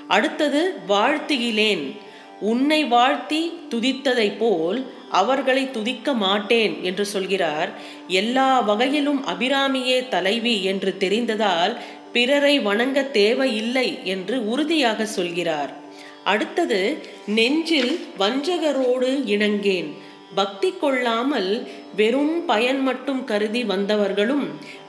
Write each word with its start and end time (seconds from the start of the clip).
அடுத்தது 0.07 0.73
வாழ்த்துகிலேன் 0.87 1.95
உன்னை 2.39 2.83
வாழ்த்தி 2.85 3.53
துதித்ததை 3.69 4.37
போல் 4.37 4.91
அவர்களை 5.09 5.71
துதிக்க 5.71 6.13
மாட்டேன் 6.13 6.83
என்று 6.83 7.05
சொல்கிறார். 7.05 7.69
எல்லா 8.07 8.59
வகையிலும் 8.59 9.27
அபிராமியே 9.27 10.09
தலைவி 10.09 10.63
என்று 10.63 10.95
தெரிந்ததால் 10.99 11.75
பிறரை 12.13 12.59
வணங்க 12.59 13.03
தேவையில்லை 13.03 13.99
என்று 14.03 14.49
உறுதியாக 14.49 15.05
சொல்கிறார். 15.05 15.80
அடுத்தது 16.23 16.97
நெஞ்சில் 17.27 18.07
வஞ்சகரோடு 18.19 19.09
இணங்கேன். 19.25 19.91
பக்தி 20.35 20.73
கொள்ளாமல் 20.81 21.67
வெறும் 21.95 22.45
பயன் 22.45 22.81
மட்டும் 22.81 23.23
கருதி 23.23 23.63
வந்தவர்களும் 23.63 24.45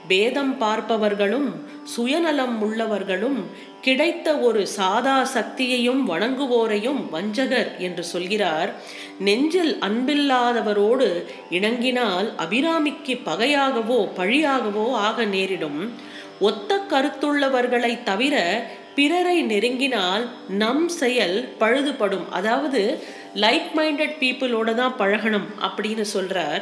பேதம் 0.07 0.61
பார்ப்பவர்களும் 0.61 1.49
சுயநலம் 1.83 2.55
உள்ளவர்களும் 2.63 3.39
கிடைத்த 3.81 4.37
ஒரு 4.37 4.67
சாதா 4.67 5.23
சக்தியையும் 5.23 6.09
வணங்குவோரையும் 6.09 7.01
வஞ்சகர் 7.11 7.77
என்று 7.77 8.03
சொல்கிறார். 8.03 8.73
நெஞ்சில் 9.19 9.77
அன்பில்லாதவரோடு 9.79 11.23
இணங்கினால் 11.49 12.33
அபிராமிக்கு 12.37 13.19
பகையாகவோ 13.25 14.07
பழியாகவோ 14.15 14.91
ஆக 14.91 15.25
நேரிடும். 15.25 15.91
ஒத்த 16.39 16.79
கருத்துள்ளவர்களை 16.89 18.03
தவிர 18.03 18.65
பிறரை 18.95 19.37
நெருங்கினால் 19.43 20.23
நம் 20.47 20.87
செயல் 21.01 21.37
பழுதுபடும். 21.59 22.25
அதாவது 22.29 22.81
லைக் 23.35 23.69
மைண்டட் 23.75 24.15
பீப்புளோட 24.19 24.73
தான் 24.73 24.97
பழகணும் 24.97 25.47
அப்படின்னு 25.67 26.05
சொல்றார். 26.15 26.61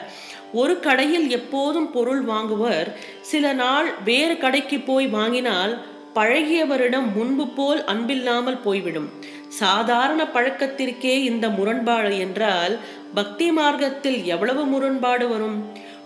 ஒரு 0.54 0.80
கடையில் 0.80 1.28
எப்போதும் 1.30 1.92
பொருள் 1.92 2.24
வாங்குவர். 2.26 2.88
சில 3.22 3.54
நாள் 3.54 3.90
வேறு 4.04 4.38
கடைக்கு 4.38 4.80
போய் 4.80 5.08
வாங்கினால் 5.08 5.74
பழகியவரிடம் 6.16 7.08
முன்பு 7.16 7.48
போல் 7.48 7.82
அன்பில்லாமல் 7.86 8.62
போய்விடும். 8.62 9.10
சாதாரண 9.48 10.22
பழக்கத்திற்கே 10.34 11.14
இந்த 11.24 11.50
முரண்பாடு 11.50 12.20
என்றால் 12.20 12.80
பக்தி 13.14 13.48
மார்க்கத்தில் 13.52 14.20
எவ்வளவு 14.24 14.66
முரண்பாடு 14.66 15.26
வரும்? 15.28 15.58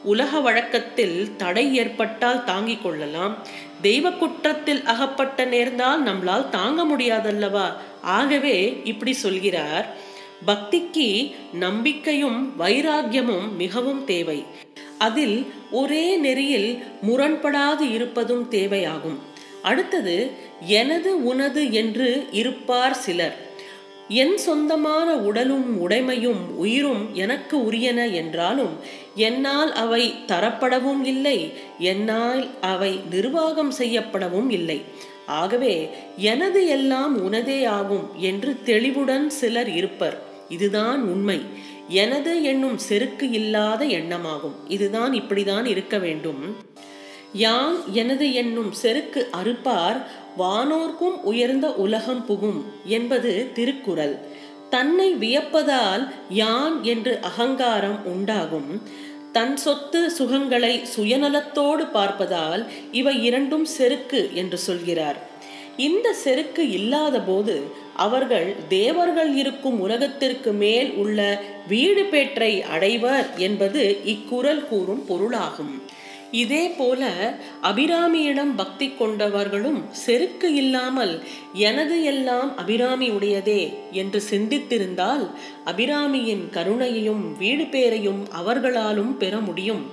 உலக 0.06 0.40
வழக்கத்தில் 0.40 1.36
தடை 1.36 1.76
ஏற்பட்டால் 1.76 2.44
தாங்கிக் 2.44 2.84
கொள்ளலாம். 2.84 3.38
தெய்வ 3.82 4.12
குற்றத்தில் 4.12 4.84
அகப்பட்ட 4.84 5.46
நேர்ந்தால் 5.46 6.04
நம்மளால் 6.04 6.50
தாங்க 6.50 6.86
முடியாதல்லவா? 6.86 7.66
ஆகவே 8.02 8.82
இப்படி 8.84 9.14
சொல்கிறார். 9.14 9.96
பக்திக்கு 10.48 11.36
நம்பிக்கையும் 11.54 12.54
வைராக்கியமும் 12.60 13.56
மிகவும் 13.58 14.06
தேவை. 14.06 14.44
அதில் 14.98 15.46
ஒரே 15.72 16.18
நெறியில் 16.18 16.84
முரண்படாது 17.08 17.94
இருப்பதும் 17.94 18.48
தேவையாகும். 18.52 19.18
அடுத்தது 19.62 20.32
எனது 20.60 21.26
உனது 21.26 21.74
என்று 21.74 22.28
இருப்பார் 22.32 22.96
சிலர். 22.96 23.54
என் 24.08 24.38
சொந்தமான 24.38 25.16
உடலும் 25.16 25.90
உடைமையும் 25.90 26.48
உயிரும் 26.56 27.14
எனக்கு 27.14 27.58
உரியன 27.58 28.14
என்றாலும் 28.14 28.70
என்னால் 29.16 29.74
அவை 29.74 30.14
தரப்படவும் 30.28 31.04
இல்லை 31.04 31.54
என்னால் 31.80 32.50
அவை 32.62 33.00
நிர்வாகம் 33.12 33.74
செய்யப்படவும் 33.74 34.50
இல்லை. 34.50 34.82
ஆகவே 35.26 35.90
எனது 36.18 36.68
எல்லாம் 36.68 37.24
உனதே 37.24 37.64
ஆகும் 37.64 38.10
என்று 38.16 38.64
தெளிவுடன் 38.64 39.30
சிலர் 39.30 39.70
இருப்பர். 39.70 40.22
இதுதான் 40.50 41.02
உண்மை. 41.02 41.42
எனது 41.88 42.44
என்னும் 42.44 42.78
செருக்கு 42.78 43.30
இல்லாத 43.30 43.86
எண்ணமாகும். 43.86 44.56
இதுதான் 44.68 45.14
இப்படிதான் 45.14 45.66
இருக்க 45.66 45.98
வேண்டும். 45.98 46.56
யான் 47.35 47.78
எனது 47.94 48.34
என்னும் 48.34 48.72
செருக்கு 48.72 49.22
அறுப்பார் 49.41 50.00
வானோர்க்கும் 50.38 51.18
உயர்ந்த 51.23 51.68
உலகம் 51.85 52.23
புகும் 52.25 52.59
என்பது 52.85 53.31
திருக்குறள். 53.53 54.16
தன்னை 54.69 55.09
வியப்பதால் 55.13 56.03
யான் 56.29 56.84
என்று 56.84 57.13
அகங்காரம் 57.22 58.00
உண்டாகும். 58.06 58.69
தன் 59.31 59.56
சொத்து 59.57 60.01
சுகங்களை 60.18 60.74
சுயநலத்தோடு 60.95 61.85
பார்ப்பதால் 61.94 62.62
இவை 62.91 63.16
இரண்டும் 63.24 63.66
செருக்கு 63.66 64.29
என்று 64.34 64.57
சொல்கிறார். 64.57 65.18
இந்த 65.78 66.07
செருக்கு 66.13 66.63
இல்லாத 66.69 67.16
போது 67.19 67.56
அவர்கள் 67.95 68.56
தேவர்கள் 68.68 69.31
இருக்கும் 69.35 69.79
உலகத்திற்கு 69.79 70.51
மேல் 70.53 70.91
உள்ள 70.94 71.19
வீடு 71.68 72.03
பேற்றை 72.03 72.51
அடைவர் 72.75 73.28
என்பது 73.38 73.84
இக்குறள் 74.06 74.63
கூறும் 74.68 75.03
பொருளாகும். 75.06 75.75
இதே 76.41 76.63
போல 76.78 77.01
அபிராமியிடம் 77.63 78.53
பக்தி 78.56 78.88
கொண்டவர்களும் 78.88 79.81
செருக்கு 80.06 80.50
இல்லாமல் 80.53 81.13
எனது 81.68 81.97
எல்லாம் 82.03 82.50
அபிராமி 82.57 83.07
உடையதே 83.18 83.62
என்று 83.91 84.22
சிந்தித்திருந்தால் 84.31 85.25
அபிராமியின் 85.66 86.45
கருணையையும் 86.57 87.25
வீடு 87.38 87.66
பேரையும் 87.66 88.22
அவர்களாலும் 88.31 89.13
பெற 89.18 89.35
முடியும். 89.47 89.84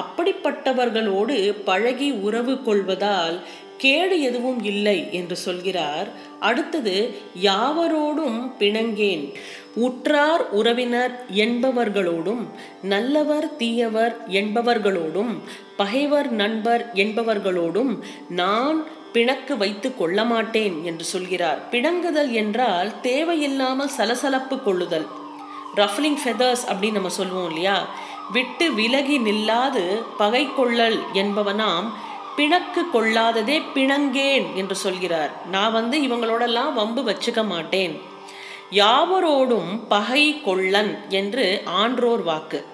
அப்படிப்பட்டவர்களோடு 0.00 1.36
பழகி 1.64 2.08
உறவு 2.26 2.54
கொள்வதால் 2.62 3.36
கேடு 3.76 4.22
எதுவும் 4.22 4.64
இல்லை 4.64 5.08
என்று 5.10 5.36
சொல்கிறார். 5.36 6.08
அடுத்தது 6.40 7.14
யாவரோடும் 7.42 8.50
பிணங்கேன். 8.58 9.34
உற்றார் 9.74 10.50
உறவினர் 10.50 11.24
என்பவர்களோடும் 11.34 12.46
நல்லவர் 12.82 13.56
தீயவர் 13.56 14.16
என்பவர்களோடும் 14.30 15.38
பகைவர் 15.76 16.30
நண்பர் 16.30 16.90
என்பவர்களோடும் 16.94 17.98
நான் 18.28 18.84
பிணக்கு 19.12 19.56
வைத்து 19.56 19.96
கொள்ள 19.96 20.24
மாட்டேன் 20.24 20.84
என்று 20.84 21.04
சொல்கிறார். 21.04 21.58
பிணங்குதல் 21.70 22.30
என்றால் 22.30 23.00
தேவையில்லாமல் 23.00 23.88
சலசலப்பு 23.88 24.62
கொள்ளுதல். 24.62 25.06
ரஃப்லிங் 25.76 26.16
ஃபெதர்ஸ் 26.24 26.64
அப்படின்னு 26.68 26.92
நம்ம 26.92 27.08
சொல்லுவோம் 27.08 27.46
இல்லையா? 27.46 27.88
விட்டு 28.32 28.74
விலகி 28.74 29.18
நில்லாது 29.18 30.02
பகை 30.16 30.48
கொள்ளல் 30.56 30.98
என்பவனாம் 31.14 31.90
பிணக்கு 32.36 32.82
கொள்ளாததே 32.92 33.62
பிணங்கேன் 33.74 34.54
என்று 34.54 34.74
சொல்கிறார். 34.74 35.46
நான் 35.50 35.72
வந்து 35.72 35.98
இவங்களோடெல்லாம் 35.98 36.72
வம்பு 36.72 37.02
வச்சுக்க 37.02 37.46
மாட்டேன். 37.46 38.00
யாவரோடும் 38.70 39.82
பகை 39.88 40.40
கொள்ளன் 40.40 40.98
என்று 41.08 41.62
ஆன்றோர் 41.64 42.22
வாக்கு. 42.22 42.66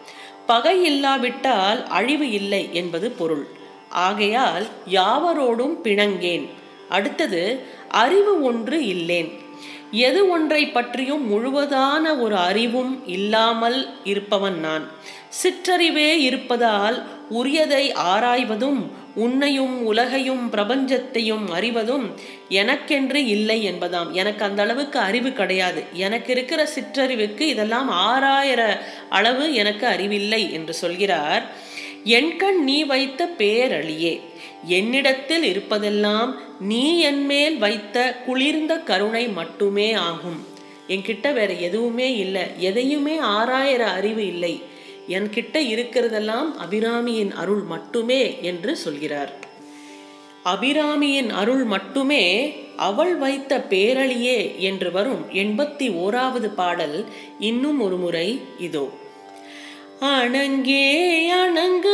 பகை 0.46 0.84
இல்லாவிட்டால் 0.84 1.86
அழிவு 1.86 2.30
இல்லை 2.30 2.68
என்பது 2.72 3.10
பொருள். 3.10 3.46
ஆகையால் 3.88 4.66
யாவரோடும் 4.88 5.76
பிணங்கேன். 5.82 6.48
அடுத்தது 6.88 7.66
அறிவு 7.88 8.42
ஒன்று 8.42 8.86
இல்லேன். 8.86 9.49
எது 9.90 10.28
ஒன்றை 10.28 10.68
பற்றியும் 10.68 11.24
முழுவதான 11.30 12.20
ஒரு 12.20 12.36
அறிவும் 12.36 13.06
இல்லாமல் 13.06 13.88
இருப்பவன் 14.04 14.60
நான். 14.60 14.90
சிற்றறிவே 15.28 16.20
இருப்பதால் 16.20 17.08
உரியதை 17.30 17.92
ஆராய்வதும் 17.94 18.90
உன்னையும் 19.14 19.84
உலகையும் 19.84 20.50
பிரபஞ்சத்தையும் 20.52 21.48
அறிவதும் 21.48 22.14
எனக்கென்று 22.48 23.26
இல்லை 23.26 23.70
என்பதாம். 23.70 24.10
எனக்கு 24.10 24.44
அந்த 24.44 24.62
அளவுக்கு 24.62 24.98
அறிவு 24.98 25.32
கிடையாது. 25.32 25.84
எனக்கு 25.92 26.32
இருக்கிற 26.32 26.68
சிற்றறிவுக்கு 26.74 27.40
இதெல்லாம் 27.40 27.90
ஆறாயிர 27.90 28.78
அளவு 29.08 29.54
எனக்கு 29.54 29.86
அறிவில்லை 29.86 30.52
என்று 30.52 30.74
சொல்கிறார். 30.74 31.68
என்கண் 32.04 32.58
நீ 32.62 32.84
வைத்த 32.84 33.28
பேரழியே. 33.38 34.20
என்னிடத்தில் 34.64 35.42
இருப்பதெல்லாம் 35.42 36.34
நீ 36.60 36.98
என்மேல் 36.98 37.58
வைத்த 37.58 38.16
குளிர்ந்த 38.26 38.76
கருணை 38.76 39.28
மட்டுமே 39.28 39.92
ஆகும். 39.92 40.46
என்கிட்ட 40.88 41.32
வேற 41.32 41.52
எதுவுமே 41.52 42.16
இல்லை 42.16 42.42
எதையுமே 42.56 43.18
ஆறாயிர 43.18 43.78
அறிவு 43.78 44.26
இல்லை. 44.26 44.62
என்கிட்ட 45.08 45.58
இருக்கிறதெல்லாம் 45.74 46.48
அபிராமியின் 46.64 47.32
அருள் 47.32 47.62
மட்டுமே 47.62 48.38
என்று 48.42 48.76
சொல்கிறார். 48.76 49.32
அபிராமியின் 50.44 51.30
அருள் 51.30 51.64
மட்டுமே 51.64 52.54
அவள் 52.76 53.16
வைத்த 53.16 53.66
பேரழியே 53.70 54.58
என்று 54.58 54.90
வரும் 54.90 55.24
எண்பத்தி 55.32 55.88
ஓராவது 55.88 56.48
பாடல் 56.54 57.04
இன்னும் 57.38 57.80
ஒரு 57.80 57.96
முறை 57.96 58.40
இதோ. 58.58 58.90
அணங்கே 60.00 60.86
அணங்கு 61.28 61.89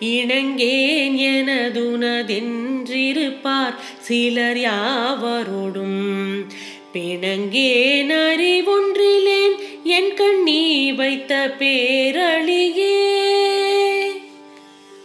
இணங்கேன் 0.00 1.16
எனதுனதென்றிருப்பார் 1.16 3.74
சிலர் 3.98 4.56
யாவரோடும். 4.56 6.46
பிணங்கேன் 6.92 8.08
அறிவொன்றிலேன் 8.08 9.54
என் 9.84 10.14
கண்ணீ 10.14 10.92
வைத்த 10.92 11.54
பேரழியே. 11.58 13.10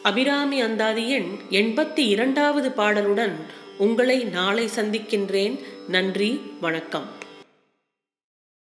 அபிராமி 0.04 0.62
அந்தாதி 0.62 1.10
எண் 1.10 1.28
எண்பத்தி 1.50 1.96
இரண்டாவது 1.96 2.72
பாடலுடன் 2.78 3.34
உங்களை 3.78 4.24
நாளை 4.24 4.70
சந்திக்கின்றேன். 4.76 5.60
நன்றி 5.88 6.42
வணக்கம். 6.62 7.24